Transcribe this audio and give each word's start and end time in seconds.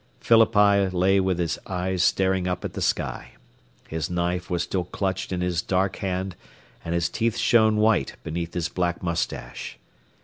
Phillippi 0.19 0.89
lay 0.91 1.19
with 1.19 1.37
his 1.37 1.59
eyes 1.67 2.01
staring 2.01 2.47
up 2.47 2.65
at 2.65 2.73
the 2.73 2.81
sky. 2.81 3.33
His 3.87 4.09
knife 4.09 4.49
was 4.49 4.63
still 4.63 4.85
clutched 4.85 5.31
in 5.31 5.41
his 5.41 5.61
dark 5.61 5.97
hand, 5.97 6.35
and 6.83 6.95
his 6.95 7.07
teeth 7.07 7.37
shone 7.37 7.77
white 7.77 8.15
beneath 8.23 8.55
his 8.55 8.67
black 8.67 9.03
mustache. 9.03 9.77